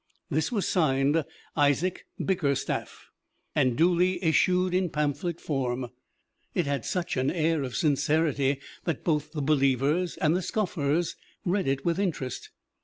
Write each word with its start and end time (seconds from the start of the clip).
This 0.31 0.51
was 0.51 0.67
signed, 0.67 1.23
"Isaac 1.55 2.07
Bickerstaff," 2.17 3.11
and 3.53 3.77
duly 3.77 4.17
issued 4.23 4.73
in 4.73 4.89
pamphlet 4.89 5.39
form. 5.39 5.91
It 6.55 6.65
had 6.65 6.85
such 6.85 7.17
an 7.17 7.29
air 7.29 7.61
of 7.61 7.75
sincerity 7.75 8.59
that 8.85 9.03
both 9.03 9.31
the 9.33 9.43
believers 9.43 10.17
and 10.17 10.35
the 10.35 10.41
scoffers 10.41 11.15
read 11.45 11.67
it 11.67 11.85
with 11.85 11.99
interest. 11.99 12.49